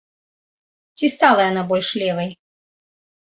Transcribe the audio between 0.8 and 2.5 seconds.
Ці стала яна больш левай?